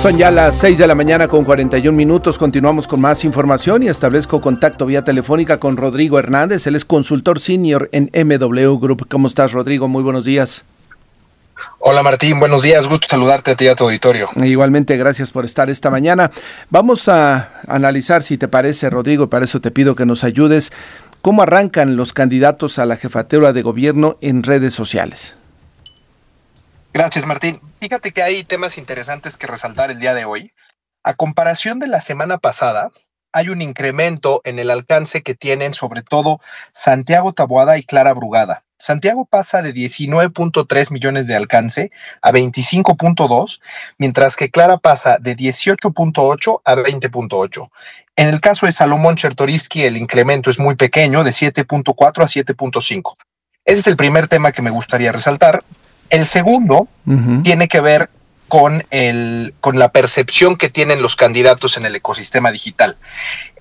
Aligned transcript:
Son 0.00 0.16
ya 0.16 0.30
las 0.30 0.56
6 0.56 0.78
de 0.78 0.86
la 0.86 0.94
mañana 0.94 1.28
con 1.28 1.44
41 1.44 1.94
minutos. 1.94 2.38
Continuamos 2.38 2.88
con 2.88 3.02
más 3.02 3.22
información 3.22 3.82
y 3.82 3.88
establezco 3.88 4.40
contacto 4.40 4.86
vía 4.86 5.04
telefónica 5.04 5.60
con 5.60 5.76
Rodrigo 5.76 6.18
Hernández. 6.18 6.66
Él 6.66 6.74
es 6.74 6.86
consultor 6.86 7.38
senior 7.38 7.90
en 7.92 8.10
MW 8.14 8.78
Group. 8.78 9.06
¿Cómo 9.10 9.26
estás, 9.26 9.52
Rodrigo? 9.52 9.88
Muy 9.88 10.02
buenos 10.02 10.24
días. 10.24 10.64
Hola 11.80 12.02
Martín, 12.02 12.40
buenos 12.40 12.62
días, 12.62 12.88
gusto 12.88 13.08
saludarte 13.10 13.50
a 13.50 13.56
ti 13.56 13.66
y 13.66 13.68
a 13.68 13.74
tu 13.76 13.84
auditorio. 13.84 14.30
Igualmente, 14.36 14.96
gracias 14.96 15.30
por 15.30 15.44
estar 15.44 15.68
esta 15.68 15.90
mañana. 15.90 16.30
Vamos 16.70 17.06
a 17.10 17.50
analizar, 17.68 18.22
si 18.22 18.38
te 18.38 18.48
parece, 18.48 18.88
Rodrigo, 18.88 19.24
y 19.24 19.26
para 19.26 19.44
eso 19.44 19.60
te 19.60 19.70
pido 19.70 19.94
que 19.94 20.06
nos 20.06 20.24
ayudes, 20.24 20.72
cómo 21.20 21.42
arrancan 21.42 21.96
los 21.96 22.14
candidatos 22.14 22.78
a 22.78 22.86
la 22.86 22.96
jefatura 22.96 23.52
de 23.52 23.60
gobierno 23.60 24.16
en 24.22 24.44
redes 24.44 24.72
sociales. 24.72 25.36
Gracias, 26.92 27.24
Martín. 27.24 27.60
Fíjate 27.80 28.12
que 28.12 28.22
hay 28.22 28.42
temas 28.44 28.78
interesantes 28.78 29.36
que 29.36 29.46
resaltar 29.46 29.90
el 29.90 30.00
día 30.00 30.14
de 30.14 30.24
hoy. 30.24 30.52
A 31.02 31.14
comparación 31.14 31.78
de 31.78 31.86
la 31.86 32.00
semana 32.00 32.38
pasada, 32.38 32.90
hay 33.32 33.48
un 33.48 33.62
incremento 33.62 34.40
en 34.44 34.58
el 34.58 34.70
alcance 34.70 35.22
que 35.22 35.34
tienen 35.34 35.72
sobre 35.72 36.02
todo 36.02 36.40
Santiago 36.72 37.32
Taboada 37.32 37.78
y 37.78 37.84
Clara 37.84 38.12
Brugada. 38.12 38.64
Santiago 38.78 39.26
pasa 39.26 39.62
de 39.62 39.74
19.3 39.74 40.90
millones 40.90 41.26
de 41.26 41.36
alcance 41.36 41.90
a 42.22 42.32
25.2, 42.32 43.60
mientras 43.98 44.36
que 44.36 44.50
Clara 44.50 44.78
pasa 44.78 45.18
de 45.20 45.36
18.8 45.36 46.62
a 46.64 46.74
20.8. 46.74 47.70
En 48.16 48.28
el 48.28 48.40
caso 48.40 48.66
de 48.66 48.72
Salomón 48.72 49.16
Chertorivsky, 49.16 49.84
el 49.84 49.96
incremento 49.96 50.50
es 50.50 50.58
muy 50.58 50.76
pequeño, 50.76 51.24
de 51.24 51.30
7.4 51.30 52.22
a 52.22 52.26
7.5. 52.26 53.16
Ese 53.66 53.78
es 53.78 53.86
el 53.86 53.96
primer 53.96 54.28
tema 54.28 54.52
que 54.52 54.62
me 54.62 54.70
gustaría 54.70 55.12
resaltar. 55.12 55.62
El 56.10 56.26
segundo 56.26 56.88
tiene 57.42 57.68
que 57.68 57.80
ver 57.80 58.10
con, 58.48 58.84
el, 58.90 59.54
con 59.60 59.78
la 59.78 59.90
percepción 59.90 60.56
que 60.56 60.68
tienen 60.68 61.00
los 61.00 61.16
candidatos 61.16 61.76
en 61.76 61.86
el 61.86 61.96
ecosistema 61.96 62.50
digital. 62.50 62.96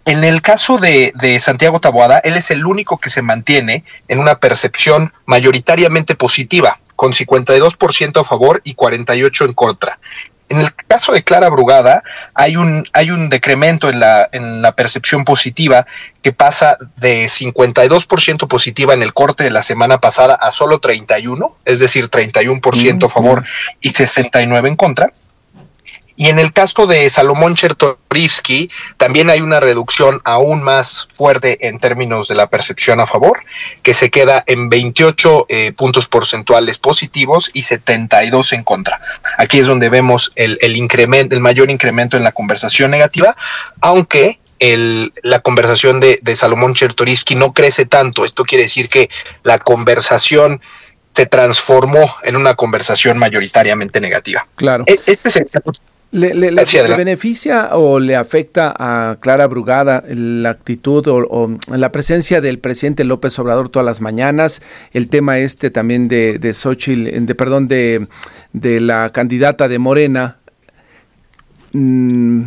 En 0.06 0.24
el 0.24 0.42
caso 0.42 0.78
de, 0.78 1.14
de, 1.16 1.40
Santiago 1.40 1.80
Taboada, 1.80 2.18
él 2.20 2.36
es 2.36 2.50
el 2.50 2.66
único 2.66 2.98
que 2.98 3.12
se 3.12 3.22
mantiene 3.22 3.84
en 4.08 4.20
una 4.20 4.40
percepción 4.40 5.14
mayoritariamente 5.26 6.16
positiva, 6.16 6.80
con 6.96 7.14
52% 7.14 8.20
a 8.20 8.24
favor 8.24 8.62
y 8.64 8.74
48% 8.74 9.46
en 9.46 9.54
contra. 9.54 10.00
En 10.50 10.60
el 10.60 10.74
caso 10.74 11.14
de 11.14 11.24
Clara 11.24 11.50
Brugada, 11.50 12.04
hay 12.34 12.56
un, 12.56 12.88
hay 12.94 13.12
un 13.12 13.30
decremento 13.30 13.90
en 13.90 14.00
la, 14.00 14.28
en 14.32 14.62
la 14.62 14.76
percepción 14.76 15.24
positiva 15.24 15.86
que 16.22 16.34
pasa 16.34 16.78
de 16.98 17.26
52% 17.26 18.48
positiva 18.48 18.94
en 18.94 19.04
el 19.04 19.14
corte 19.14 19.44
de 19.44 19.52
la 19.52 19.64
semana 19.64 20.00
pasada 20.00 20.34
a 20.34 20.52
solo 20.52 20.80
31, 20.80 21.58
es 21.66 21.80
decir, 21.80 22.10
31% 22.10 23.06
a 23.06 23.10
favor 23.10 23.44
y 23.80 23.90
69 23.90 24.70
en 24.70 24.76
contra. 24.76 25.14
Y 26.20 26.28
en 26.28 26.38
el 26.38 26.52
caso 26.52 26.86
de 26.86 27.10
Salomón 27.10 27.56
Chertorivsky, 27.56 28.70
también 28.98 29.30
hay 29.30 29.40
una 29.40 29.62
reducción 29.62 30.20
aún 30.26 30.62
más 30.62 31.08
fuerte 31.14 31.70
en 31.70 31.80
términos 31.80 32.28
de 32.28 32.36
la 32.36 32.50
percepción 32.50 33.00
a 33.00 33.06
favor, 33.06 33.40
que 33.84 33.94
se 33.94 34.10
queda 34.10 34.44
en 34.46 34.68
28 34.68 35.46
eh, 35.48 35.72
puntos 35.72 36.10
porcentuales 36.10 36.78
positivos 36.78 37.50
y 37.54 37.62
72 37.62 38.52
en 38.52 38.66
contra. 38.66 39.00
Aquí 39.38 39.60
es 39.60 39.68
donde 39.68 39.88
vemos 39.88 40.34
el, 40.36 40.58
el, 40.60 40.76
incremento, 40.76 41.34
el 41.36 41.40
mayor 41.40 41.72
incremento 41.72 42.18
en 42.18 42.26
la 42.26 42.34
conversación 42.34 42.92
negativa, 42.92 43.38
aunque 43.80 44.42
el, 44.60 45.14
la 45.24 45.40
conversación 45.40 46.02
de, 46.02 46.20
de 46.22 46.36
Salomón 46.36 46.74
Chertorivsky 46.74 47.36
no 47.36 47.54
crece 47.54 47.86
tanto. 47.86 48.26
Esto 48.26 48.44
quiere 48.44 48.66
decir 48.66 48.90
que 48.90 49.10
la 49.44 49.58
conversación 49.58 50.60
se 51.14 51.28
transformó 51.28 52.14
en 52.24 52.36
una 52.36 52.56
conversación 52.56 53.18
mayoritariamente 53.18 54.02
negativa. 54.02 54.46
Claro. 54.56 54.84
E, 54.86 55.00
este 55.06 55.30
es 55.30 55.36
el 55.38 55.48
¿Le, 56.12 56.34
le, 56.34 56.52
le, 56.52 56.64
le, 56.66 56.96
beneficia 56.96 57.78
o 57.78 58.00
le 58.00 58.16
afecta 58.16 58.74
a 58.76 59.18
Clara 59.20 59.46
Brugada 59.46 60.04
la 60.08 60.50
actitud 60.50 61.08
o, 61.08 61.18
o, 61.30 61.58
la 61.68 61.92
presencia 61.92 62.42
del 62.42 62.58
presidente 62.58 63.04
López 63.04 63.38
Obrador 63.38 63.70
todas 63.70 63.86
las 63.86 64.02
mañanas? 64.02 64.64
El 64.92 65.08
tema 65.08 65.38
este 65.38 65.70
también 65.70 66.08
de, 66.08 66.40
de 66.40 66.54
Xochitl, 66.54 67.26
de, 67.26 67.36
perdón, 67.36 67.68
de, 67.68 68.08
de 68.54 68.82
la 68.82 69.12
candidata 69.12 69.68
de 69.68 69.78
Morena. 69.78 70.38
Mm, 71.74 72.46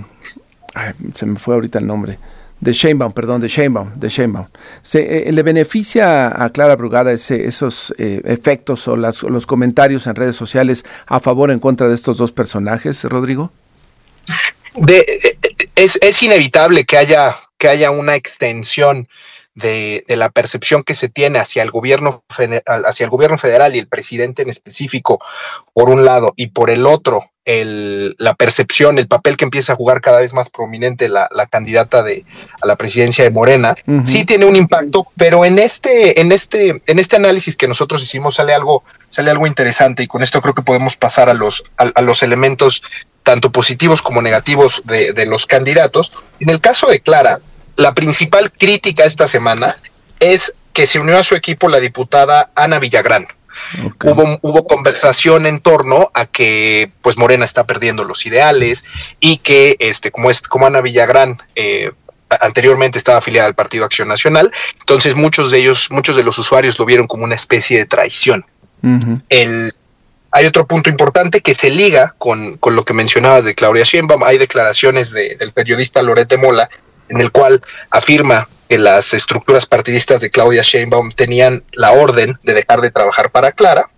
ay, 0.74 0.92
se 1.14 1.26
me 1.26 1.38
fue 1.38 1.54
ahorita 1.54 1.78
el 1.78 1.86
nombre 1.86 2.18
de 2.62 2.72
Sheinbaum, 2.72 3.12
perdón, 3.12 3.40
de 3.40 3.48
Sheinbaum, 3.48 3.90
de. 3.96 4.08
Se, 4.82 5.28
eh, 5.28 5.32
¿Le 5.32 5.42
beneficia 5.42 6.44
a 6.44 6.50
Clara 6.50 6.76
Brugada 6.76 7.12
ese, 7.12 7.44
esos 7.48 7.92
eh, 7.98 8.22
efectos 8.24 8.86
o 8.86 8.96
las, 8.96 9.24
los 9.24 9.48
comentarios 9.48 10.06
en 10.06 10.14
redes 10.14 10.36
sociales 10.36 10.84
a 11.06 11.18
favor 11.18 11.50
o 11.50 11.52
en 11.52 11.58
contra 11.58 11.88
de 11.88 11.94
estos 11.96 12.18
dos 12.18 12.30
personajes, 12.30 13.02
Rodrigo? 13.02 13.50
Es, 15.74 15.98
es, 16.00 16.22
inevitable 16.22 16.84
que 16.84 16.98
haya, 16.98 17.36
que 17.58 17.68
haya 17.68 17.90
una 17.90 18.14
extensión 18.14 19.08
de, 19.54 20.04
de, 20.08 20.16
la 20.16 20.30
percepción 20.30 20.82
que 20.82 20.94
se 20.94 21.08
tiene 21.08 21.38
hacia 21.38 21.62
el 21.62 21.70
gobierno 21.70 22.24
hacia 22.66 23.04
el 23.04 23.10
gobierno 23.10 23.38
federal 23.38 23.74
y 23.74 23.78
el 23.78 23.88
presidente 23.88 24.42
en 24.42 24.48
específico, 24.48 25.20
por 25.72 25.90
un 25.90 26.04
lado, 26.04 26.32
y 26.36 26.48
por 26.48 26.70
el 26.70 26.86
otro, 26.86 27.30
el, 27.44 28.14
la 28.18 28.34
percepción, 28.34 28.98
el 28.98 29.08
papel 29.08 29.36
que 29.36 29.44
empieza 29.44 29.72
a 29.72 29.76
jugar 29.76 30.00
cada 30.00 30.20
vez 30.20 30.32
más 30.32 30.48
prominente 30.48 31.08
la, 31.08 31.28
la 31.32 31.46
candidata 31.46 32.02
de, 32.02 32.24
a 32.60 32.66
la 32.66 32.76
presidencia 32.76 33.24
de 33.24 33.30
Morena, 33.30 33.74
uh 33.86 33.90
-huh. 33.92 34.04
sí 34.04 34.24
tiene 34.24 34.44
un 34.44 34.56
impacto, 34.56 35.06
pero 35.16 35.44
en 35.44 35.58
este, 35.58 36.20
en 36.20 36.30
este, 36.32 36.82
en 36.86 36.98
este 36.98 37.16
análisis 37.16 37.56
que 37.56 37.68
nosotros 37.68 38.02
hicimos 38.02 38.36
sale 38.36 38.54
algo, 38.54 38.84
sale 39.08 39.30
algo 39.30 39.46
interesante 39.46 40.02
y 40.02 40.06
con 40.06 40.22
esto 40.22 40.40
creo 40.40 40.54
que 40.54 40.62
podemos 40.62 40.96
pasar 40.96 41.28
a 41.28 41.34
los, 41.34 41.64
a, 41.76 41.90
a 41.94 42.02
los 42.02 42.22
elementos 42.22 42.82
tanto 43.22 43.50
positivos 43.50 44.02
como 44.02 44.22
negativos 44.22 44.82
de, 44.84 45.12
de 45.12 45.26
los 45.26 45.46
candidatos. 45.46 46.12
En 46.40 46.50
el 46.50 46.60
caso 46.60 46.88
de 46.88 47.00
Clara, 47.00 47.40
la 47.76 47.94
principal 47.94 48.52
crítica 48.52 49.04
esta 49.04 49.28
semana 49.28 49.76
es 50.20 50.54
que 50.72 50.86
se 50.86 50.98
unió 50.98 51.18
a 51.18 51.24
su 51.24 51.34
equipo 51.34 51.68
la 51.68 51.80
diputada 51.80 52.50
Ana 52.54 52.78
Villagrán. 52.78 53.26
Okay. 53.72 54.10
Hubo, 54.10 54.38
hubo, 54.40 54.66
conversación 54.66 55.44
en 55.46 55.60
torno 55.60 56.10
a 56.14 56.24
que 56.24 56.90
pues 57.02 57.18
Morena 57.18 57.44
está 57.44 57.64
perdiendo 57.64 58.02
los 58.04 58.24
ideales 58.24 58.82
y 59.20 59.36
que 59.38 59.76
este 59.78 60.10
como 60.10 60.30
es 60.30 60.40
como 60.42 60.66
Ana 60.66 60.80
Villagrán 60.80 61.42
eh, 61.54 61.92
anteriormente 62.40 62.96
estaba 62.96 63.18
afiliada 63.18 63.48
al 63.48 63.54
Partido 63.54 63.84
Acción 63.84 64.08
Nacional, 64.08 64.50
entonces 64.80 65.14
muchos 65.14 65.50
de 65.50 65.58
ellos, 65.58 65.88
muchos 65.90 66.16
de 66.16 66.22
los 66.22 66.38
usuarios 66.38 66.78
lo 66.78 66.86
vieron 66.86 67.06
como 67.06 67.24
una 67.24 67.34
especie 67.34 67.78
de 67.78 67.84
traición. 67.84 68.46
Uh 68.82 68.88
-huh. 68.88 69.22
El 69.28 69.74
hay 70.34 70.46
otro 70.46 70.66
punto 70.66 70.88
importante 70.88 71.42
que 71.42 71.54
se 71.54 71.68
liga 71.68 72.14
con, 72.16 72.56
con, 72.56 72.74
lo 72.74 72.84
que 72.84 72.94
mencionabas 72.94 73.44
de 73.44 73.54
Claudia 73.54 73.84
Sheinbaum. 73.84 74.22
Hay 74.24 74.38
declaraciones 74.38 75.10
de, 75.10 75.36
del 75.36 75.52
periodista 75.52 76.02
Lorete 76.02 76.38
Mola 76.38 76.70
en 77.08 77.20
el 77.20 77.30
cual 77.30 77.62
afirma 77.90 78.48
que 78.68 78.78
las 78.78 79.12
estructuras 79.14 79.66
partidistas 79.66 80.20
de 80.20 80.30
Claudia 80.30 80.62
Sheinbaum 80.62 81.12
tenían 81.12 81.64
la 81.72 81.92
orden 81.92 82.38
de 82.42 82.54
dejar 82.54 82.80
de 82.80 82.90
trabajar 82.90 83.30
para 83.30 83.52
Clara. 83.52 83.90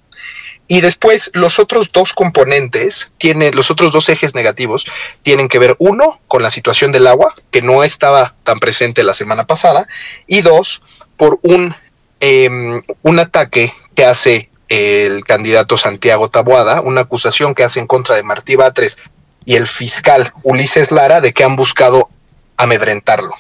Y 0.67 0.81
después 0.81 1.31
los 1.35 1.59
otros 1.59 1.93
dos 1.93 2.15
componentes 2.15 3.13
tienen, 3.19 3.55
los 3.55 3.71
otros 3.71 3.93
dos 3.93 4.09
ejes 4.09 4.35
negativos 4.35 4.87
tienen 5.23 5.49
que 5.49 5.59
ver, 5.59 5.77
uno, 5.79 6.21
con 6.27 6.43
la 6.43 6.51
situación 6.51 6.91
del 6.91 7.07
agua, 7.07 7.35
que 7.51 7.61
no 7.61 7.85
estaba 7.85 8.35
tan 8.45 8.59
presente 8.59 9.05
la 9.05 9.13
semana 9.13 9.47
pasada, 9.47 9.87
y 10.27 10.41
dos, 10.41 10.83
por 11.19 11.39
un, 11.43 11.75
eh, 12.21 12.81
un 13.03 13.19
ataque 13.19 13.75
que 13.95 14.07
hace 14.07 14.49
el 14.69 15.25
candidato 15.25 15.77
Santiago 15.77 16.31
Taboada, 16.31 16.81
una 16.81 17.03
acusación 17.03 17.55
que 17.55 17.65
hace 17.65 17.81
en 17.81 17.87
contra 17.87 18.17
de 18.17 18.23
Martí 18.23 18.57
Batres 18.57 18.99
y 19.45 19.57
el 19.57 19.67
fiscal 19.67 20.33
Ulises 20.43 20.91
Lara 20.91 21.21
de 21.21 21.33
que 21.33 21.45
han 21.45 21.57
buscado 21.57 22.09
amedrentarlo. 22.57 23.35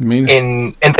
En, 0.00 0.76
en 0.80 0.94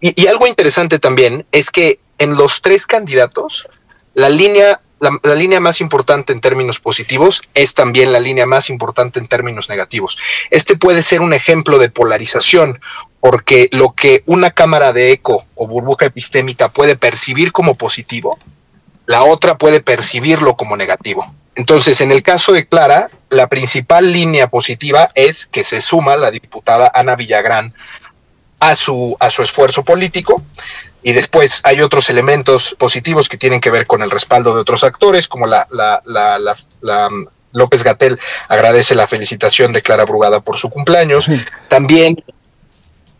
y, 0.00 0.22
y, 0.22 0.26
algo 0.26 0.46
interesante 0.46 0.98
también 0.98 1.44
es 1.52 1.70
que 1.70 2.00
en 2.18 2.34
los 2.34 2.62
tres 2.62 2.86
candidatos, 2.86 3.68
la 4.14 4.30
línea, 4.30 4.80
la, 5.00 5.18
la, 5.22 5.34
línea 5.34 5.60
más 5.60 5.82
importante 5.82 6.32
en 6.32 6.40
términos 6.40 6.80
positivos 6.80 7.42
es 7.52 7.74
también 7.74 8.12
la 8.12 8.20
línea 8.20 8.46
más 8.46 8.70
importante 8.70 9.18
en 9.18 9.26
términos 9.26 9.68
negativos. 9.68 10.16
Este 10.50 10.76
puede 10.76 11.02
ser 11.02 11.20
un 11.20 11.34
ejemplo 11.34 11.78
de 11.78 11.90
polarización, 11.90 12.80
porque 13.20 13.68
lo 13.72 13.92
que 13.94 14.22
una 14.24 14.50
cámara 14.50 14.94
de 14.94 15.12
eco 15.12 15.44
o 15.54 15.66
burbuja 15.66 16.06
epistémica 16.06 16.70
puede 16.70 16.96
percibir 16.96 17.52
como 17.52 17.74
positivo, 17.74 18.38
la 19.10 19.24
otra 19.24 19.58
puede 19.58 19.80
percibirlo 19.80 20.54
como 20.54 20.76
negativo. 20.76 21.34
Entonces, 21.56 22.00
en 22.00 22.12
el 22.12 22.22
caso 22.22 22.52
de 22.52 22.68
Clara, 22.68 23.10
la 23.28 23.48
principal 23.48 24.12
línea 24.12 24.48
positiva 24.48 25.10
es 25.16 25.46
que 25.46 25.64
se 25.64 25.80
suma 25.80 26.16
la 26.16 26.30
diputada 26.30 26.92
Ana 26.94 27.16
Villagrán 27.16 27.74
a 28.60 28.76
su, 28.76 29.16
a 29.18 29.28
su 29.30 29.42
esfuerzo 29.42 29.82
político. 29.82 30.44
Y 31.02 31.12
después 31.12 31.60
hay 31.64 31.80
otros 31.80 32.08
elementos 32.08 32.76
positivos 32.78 33.28
que 33.28 33.36
tienen 33.36 33.60
que 33.60 33.72
ver 33.72 33.88
con 33.88 34.02
el 34.02 34.12
respaldo 34.12 34.54
de 34.54 34.60
otros 34.60 34.84
actores, 34.84 35.26
como 35.26 35.48
la, 35.48 35.66
la, 35.72 36.00
la, 36.04 36.38
la 36.80 37.08
López 37.50 37.82
Gatel 37.82 38.16
agradece 38.46 38.94
la 38.94 39.08
felicitación 39.08 39.72
de 39.72 39.82
Clara 39.82 40.04
Brugada 40.04 40.38
por 40.38 40.56
su 40.56 40.70
cumpleaños. 40.70 41.24
Sí. 41.24 41.44
También 41.66 42.22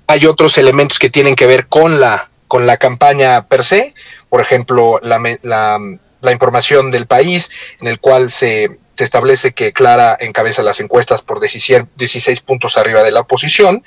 hay 0.06 0.26
otros 0.26 0.56
elementos 0.56 1.00
que 1.00 1.10
tienen 1.10 1.34
que 1.34 1.46
ver 1.46 1.66
con 1.66 1.98
la, 1.98 2.30
con 2.46 2.64
la 2.64 2.76
campaña 2.76 3.46
per 3.46 3.64
se, 3.64 3.92
por 4.30 4.40
ejemplo, 4.40 4.98
la, 5.02 5.20
la, 5.42 5.78
la 6.22 6.32
información 6.32 6.90
del 6.90 7.06
país, 7.06 7.50
en 7.80 7.88
el 7.88 8.00
cual 8.00 8.30
se, 8.30 8.78
se 8.94 9.04
establece 9.04 9.52
que 9.52 9.72
Clara 9.72 10.16
encabeza 10.20 10.62
las 10.62 10.80
encuestas 10.80 11.22
por 11.22 11.40
16 11.40 12.40
puntos 12.40 12.76
arriba 12.76 13.02
de 13.02 13.10
la 13.10 13.20
oposición. 13.20 13.82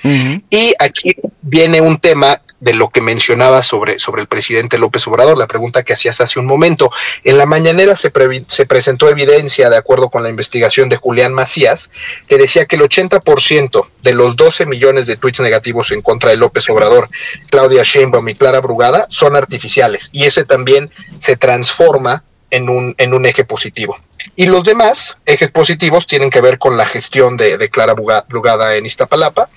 Y 0.50 0.74
aquí 0.78 1.16
viene 1.40 1.80
un 1.80 1.98
tema 1.98 2.42
de 2.64 2.72
lo 2.72 2.88
que 2.88 3.02
mencionaba 3.02 3.62
sobre, 3.62 3.98
sobre 3.98 4.22
el 4.22 4.26
presidente 4.26 4.78
López 4.78 5.06
Obrador, 5.06 5.36
la 5.36 5.46
pregunta 5.46 5.82
que 5.82 5.92
hacías 5.92 6.20
hace 6.22 6.40
un 6.40 6.46
momento. 6.46 6.90
En 7.22 7.36
la 7.36 7.44
mañanera 7.44 7.94
se, 7.94 8.10
se 8.46 8.66
presentó 8.66 9.10
evidencia, 9.10 9.68
de 9.68 9.76
acuerdo 9.76 10.08
con 10.08 10.22
la 10.22 10.30
investigación 10.30 10.88
de 10.88 10.96
Julián 10.96 11.34
Macías, 11.34 11.90
que 12.26 12.38
decía 12.38 12.64
que 12.64 12.76
el 12.76 12.82
80% 12.82 13.86
de 14.02 14.14
los 14.14 14.36
12 14.36 14.64
millones 14.64 15.06
de 15.06 15.18
tweets 15.18 15.40
negativos 15.40 15.92
en 15.92 16.00
contra 16.00 16.30
de 16.30 16.36
López 16.36 16.68
Obrador, 16.70 17.10
Claudia 17.50 17.82
Sheinbaum 17.82 18.26
y 18.30 18.34
Clara 18.34 18.60
Brugada 18.60 19.04
son 19.10 19.36
artificiales. 19.36 20.08
Y 20.12 20.24
ese 20.24 20.44
también 20.44 20.90
se 21.18 21.36
transforma 21.36 22.24
en 22.50 22.70
un, 22.70 22.94
en 22.96 23.12
un 23.12 23.26
eje 23.26 23.44
positivo. 23.44 23.98
Y 24.36 24.46
los 24.46 24.62
demás 24.64 25.18
ejes 25.26 25.50
positivos 25.50 26.06
tienen 26.06 26.30
que 26.30 26.40
ver 26.40 26.58
con 26.58 26.78
la 26.78 26.86
gestión 26.86 27.36
de, 27.36 27.58
de 27.58 27.68
Clara 27.68 27.94
Brugada 27.94 28.76
en 28.76 28.86
Iztapalapa, 28.86 29.50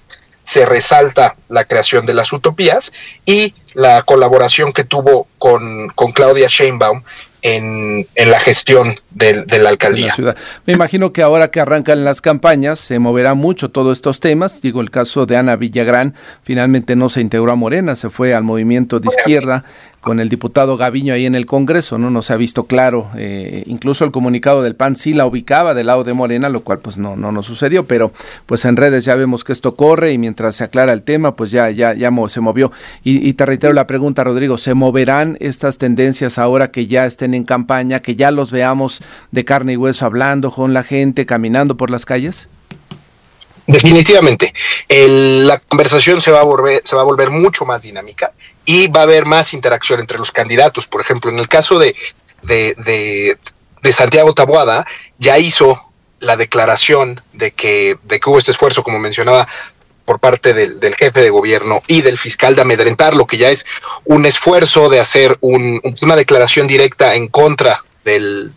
se 0.47 0.65
resalta 0.65 1.35
la 1.49 1.65
creación 1.65 2.05
de 2.05 2.13
las 2.13 2.31
utopías 2.31 2.94
y 3.25 3.53
la 3.73 4.03
colaboración 4.03 4.71
que 4.71 4.85
tuvo 4.85 5.27
con, 5.39 5.89
con 5.89 6.13
Claudia 6.13 6.47
Sheinbaum 6.47 7.03
en, 7.41 8.07
en 8.15 8.31
la 8.31 8.39
gestión 8.39 8.97
de, 9.17 9.59
la 9.59 9.69
alcaldía. 9.69 10.13
Me 10.65 10.73
imagino 10.73 11.11
que 11.11 11.21
ahora 11.21 11.49
que 11.49 11.59
arrancan 11.59 12.03
las 12.03 12.21
campañas 12.21 12.79
se 12.79 12.99
moverá 12.99 13.33
mucho 13.33 13.69
todos 13.69 13.97
estos 13.97 14.19
temas. 14.19 14.61
Digo, 14.61 14.81
el 14.81 14.91
caso 14.91 15.25
de 15.25 15.37
Ana 15.37 15.55
Villagrán 15.55 16.13
finalmente 16.43 16.95
no 16.95 17.09
se 17.09 17.21
integró 17.21 17.51
a 17.51 17.55
Morena, 17.55 17.95
se 17.95 18.09
fue 18.09 18.33
al 18.33 18.43
movimiento 18.43 18.99
de 18.99 19.07
izquierda 19.07 19.63
con 20.07 20.21
el 20.21 20.29
diputado 20.29 20.77
Gaviño 20.77 21.13
ahí 21.13 21.25
en 21.25 21.35
el 21.35 21.45
Congreso, 21.45 21.97
¿no? 21.97 22.09
No 22.09 22.21
se 22.21 22.31
ha 22.31 22.37
visto 22.37 22.63
claro. 22.63 23.09
Eh, 23.17 23.63
incluso 23.65 24.05
el 24.05 24.11
comunicado 24.11 24.63
del 24.63 24.73
PAN 24.73 24.95
sí 24.95 25.11
la 25.11 25.25
ubicaba 25.25 25.73
del 25.73 25.87
lado 25.87 26.05
de 26.05 26.13
Morena, 26.13 26.47
lo 26.47 26.61
cual 26.61 26.79
pues 26.79 26.97
no, 26.97 27.17
no 27.17 27.33
nos 27.33 27.45
sucedió, 27.45 27.85
pero 27.85 28.13
pues 28.45 28.63
en 28.63 28.77
redes 28.77 29.03
ya 29.03 29.15
vemos 29.15 29.43
que 29.43 29.51
esto 29.51 29.75
corre 29.75 30.13
y 30.13 30.17
mientras 30.17 30.55
se 30.55 30.63
aclara 30.63 30.93
el 30.93 31.03
tema, 31.03 31.35
pues 31.35 31.51
ya, 31.51 31.71
ya, 31.71 31.93
ya 31.93 32.09
se 32.29 32.39
movió. 32.39 32.71
Y, 33.03 33.27
y 33.27 33.33
te 33.33 33.45
reitero 33.45 33.73
la 33.73 33.85
pregunta, 33.85 34.23
Rodrigo, 34.23 34.57
¿se 34.57 34.75
moverán 34.75 35.35
estas 35.41 35.77
tendencias 35.77 36.37
ahora 36.37 36.71
que 36.71 36.87
ya 36.87 37.05
estén 37.05 37.33
en 37.33 37.43
campaña, 37.43 37.99
que 37.99 38.15
ya 38.15 38.31
los 38.31 38.49
veamos 38.49 39.01
de 39.31 39.45
carne 39.45 39.74
y 39.74 39.77
hueso 39.77 40.06
hablando 40.06 40.51
con 40.51 40.74
la 40.74 40.83
gente, 40.83 41.25
caminando 41.25 41.77
por 41.77 41.89
las 41.89 42.06
calles? 42.06 42.50
Definitivamente. 43.68 44.54
la 44.89 45.59
conversación 45.59 46.21
se 46.21 46.31
va, 46.31 46.39
a 46.39 46.44
volver, 46.44 46.81
se 46.86 46.95
va 46.95 47.01
a 47.01 47.06
volver 47.06 47.30
mucho 47.30 47.65
más 47.65 47.81
dinámica 47.81 48.31
y 48.65 48.88
va 48.88 49.01
a 49.01 49.04
haber 49.04 49.25
más 49.25 49.54
interacción 49.54 50.00
entre 50.00 50.18
los 50.18 50.31
candidatos. 50.31 50.88
Por 50.88 51.01
ejemplo, 51.01 51.30
en 51.30 51.39
el 51.39 51.50
caso 51.50 51.77
de, 51.77 51.95
Santiago 53.92 54.33
Taboada, 54.33 54.86
ya 55.18 55.38
hizo 55.38 55.81
la 56.19 56.38
declaración 56.38 57.21
de 57.33 57.51
que, 57.51 57.98
de 58.03 58.19
que 58.19 58.30
hubo 58.30 58.39
este 58.39 58.51
esfuerzo, 58.51 58.83
como 58.83 59.00
mencionaba, 59.00 59.48
por 60.07 60.19
parte 60.19 60.53
del, 60.53 60.95
jefe 60.95 61.21
de 61.21 61.30
gobierno 61.30 61.83
y 61.86 62.01
del 62.01 62.18
fiscal 62.18 62.56
de 62.56 62.62
amedrentar, 62.62 63.13
lo 63.13 63.27
que 63.27 63.36
ya 63.36 63.50
es 63.50 63.65
un 64.06 64.25
esfuerzo 64.25 64.88
de 64.88 65.01
hacer 65.01 65.38
una 65.42 66.15
declaración 66.15 66.65
directa 66.65 67.15
en 67.15 67.27
contra 67.27 67.81
del, 68.15 68.54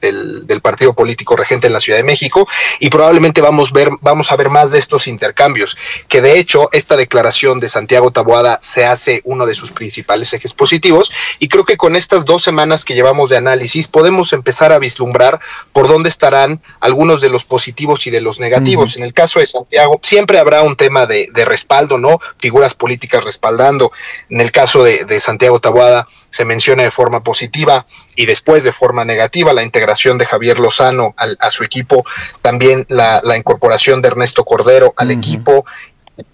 del, 0.46 0.60
partido 0.60 0.92
político 0.92 1.34
regente 1.34 1.66
en 1.66 1.72
la 1.72 1.80
Ciudad 1.80 1.98
de 1.98 2.04
México 2.04 2.46
y 2.78 2.90
probablemente 2.90 3.40
vamos, 3.40 3.72
ver, 3.72 3.90
vamos 4.02 4.30
a 4.30 4.36
ver 4.36 4.50
más 4.50 4.70
de 4.70 4.78
estos 4.78 5.08
intercambios, 5.08 5.76
que 6.06 6.20
de 6.20 6.38
hecho 6.38 6.68
esta 6.72 6.96
declaración 6.96 7.58
de 7.58 7.68
Santiago 7.68 8.10
Taboada 8.10 8.58
se 8.62 8.84
hace 8.84 9.22
uno 9.24 9.46
de 9.46 9.54
sus 9.54 9.72
principales 9.72 10.32
ejes 10.32 10.52
positivos 10.52 11.10
y 11.38 11.48
creo 11.48 11.64
que 11.64 11.76
con 11.76 11.96
estas 11.96 12.24
dos 12.24 12.42
semanas 12.42 12.84
que 12.84 12.94
llevamos 12.94 13.30
de 13.30 13.38
análisis 13.38 13.88
podemos 13.88 14.32
empezar 14.32 14.70
a 14.70 14.78
vislumbrar 14.78 15.40
por 15.72 15.88
dónde 15.88 16.10
estarán 16.10 16.62
algunos 16.80 17.20
de 17.20 17.30
los 17.30 17.44
positivos 17.44 18.06
y 18.06 18.10
de 18.10 18.20
los 18.20 18.38
negativos. 18.38 18.96
En 18.96 19.02
el 19.02 19.12
caso 19.12 19.40
de 19.40 19.46
Santiago 19.46 19.98
siempre 20.02 20.38
habrá 20.38 20.62
un 20.62 20.76
tema 20.76 21.06
de, 21.06 21.28
de, 21.32 21.44
respaldo, 21.44 21.98
¿no? 21.98 22.20
Figuras 22.38 22.74
políticas 22.74 23.24
respaldando. 23.24 23.90
En 24.28 24.40
el 24.40 24.52
caso 24.52 24.84
de, 24.84 25.04
de 25.04 25.18
Santiago 25.18 25.58
Taboada 25.58 26.06
se 26.30 26.44
menciona 26.44 26.84
de 26.84 26.90
forma 26.90 27.22
positiva 27.22 27.86
y 28.14 28.26
después 28.26 28.64
de 28.64 28.72
forma 28.72 29.04
negativa 29.04 29.52
la 29.52 29.62
integración 29.62 30.16
de 30.16 30.26
Javier 30.26 30.58
Lozano 30.58 31.14
a 31.16 31.50
su 31.50 31.64
equipo, 31.64 32.04
también 32.42 32.86
la, 32.88 33.20
incorporación 33.36 34.00
de 34.00 34.08
Ernesto 34.08 34.44
Cordero 34.44 34.94
al 34.96 35.10
equipo 35.10 35.64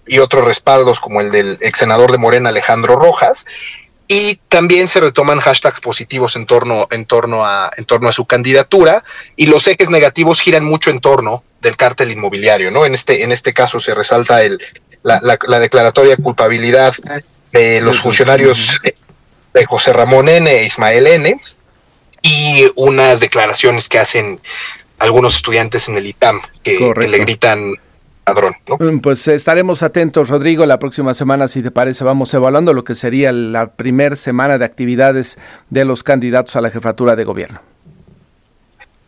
y 0.05 0.19
otros 0.19 0.45
respaldos 0.45 0.99
como 0.99 1.21
el 1.21 1.31
del 1.31 1.57
ex 1.61 1.79
senador 1.79 2.11
de 2.11 2.17
Morena 2.17 2.49
Alejandro 2.49 2.95
Rojas. 2.95 3.45
Y 4.09 4.35
también 4.47 4.87
se 4.87 5.01
retoman 5.01 5.41
hashtags 5.41 5.81
positivos 5.81 6.37
en 6.37 6.45
torno, 6.45 6.87
en 6.91 7.05
torno, 7.05 7.45
a, 7.45 7.69
en 7.75 7.83
torno 7.83 8.07
a 8.07 8.13
su 8.13 8.25
candidatura 8.25 9.03
y 9.35 9.47
los 9.47 9.67
ejes 9.67 9.89
negativos 9.89 10.39
giran 10.39 10.63
mucho 10.63 10.91
en 10.91 10.99
torno 10.99 11.43
del 11.59 11.75
cártel 11.75 12.11
inmobiliario, 12.11 12.71
¿no? 12.71 12.85
En 12.85 12.93
este, 12.93 13.23
en 13.23 13.33
este 13.33 13.51
caso 13.51 13.81
se 13.81 13.93
resalta 13.93 14.43
el, 14.43 14.61
la, 15.03 15.19
la 15.21 15.59
declaratoria 15.59 16.15
de 16.15 16.23
culpabilidad 16.23 16.93
de 17.51 17.81
los 17.81 17.99
funcionarios 17.99 18.79
de 19.57 19.65
José 19.65 19.93
Ramón 19.93 20.29
N. 20.29 20.49
e 20.49 20.65
Ismael 20.65 21.07
N. 21.07 21.39
y 22.21 22.65
unas 22.75 23.19
declaraciones 23.19 23.89
que 23.89 23.99
hacen 23.99 24.39
algunos 24.99 25.35
estudiantes 25.35 25.87
en 25.89 25.97
el 25.97 26.07
ITAM 26.07 26.41
que, 26.63 26.93
le 26.95 27.17
gritan 27.19 27.73
ladrón. 28.25 28.55
Mm, 28.79 28.99
pues 28.99 29.27
estaremos 29.27 29.83
atentos, 29.83 30.29
Rodrigo. 30.29 30.65
La 30.65 30.79
próxima 30.79 31.13
semana, 31.13 31.47
si 31.47 31.61
te 31.61 31.71
parece, 31.71 32.03
vamos 32.03 32.33
evaluando 32.33 32.73
lo 32.73 32.83
que 32.83 32.95
sería 32.95 33.31
la 33.31 33.73
primera 33.73 34.15
semana 34.15 34.57
de 34.57 34.65
actividades 34.65 35.37
de 35.69 35.85
los 35.85 36.03
candidatos 36.03 36.55
a 36.55 36.61
la 36.61 36.69
jefatura 36.69 37.15
de 37.15 37.23
gobierno. 37.23 37.61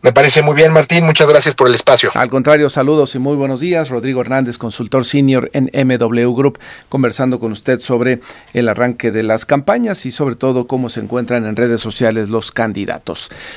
Me 0.02 0.14
parece 0.14 0.40
muy 0.40 0.54
bien, 0.54 0.72
Martín. 0.72 1.04
Muchas 1.04 1.28
gracias 1.28 1.54
por 1.54 1.68
el 1.68 1.74
espacio. 1.74 2.10
Al 2.14 2.30
contrario, 2.30 2.70
saludos 2.70 3.14
y 3.14 3.18
muy 3.18 3.36
buenos 3.36 3.60
días. 3.60 3.90
Rodrigo 3.90 4.22
Hernández, 4.22 4.56
consultor 4.56 5.04
senior 5.04 5.50
en 5.52 5.70
MW 5.74 6.34
Group, 6.34 6.58
conversando 6.88 7.38
con 7.38 7.52
usted 7.52 7.80
sobre 7.80 8.20
el 8.54 8.70
arranque 8.70 9.10
de 9.10 9.22
las 9.22 9.44
campañas 9.44 10.06
y 10.06 10.10
sobre 10.10 10.36
todo 10.36 10.66
cómo 10.66 10.88
se 10.88 11.00
encuentran 11.00 11.44
en 11.44 11.54
redes 11.54 11.82
sociales 11.82 12.30
los 12.30 12.50
candidatos. 12.50 13.30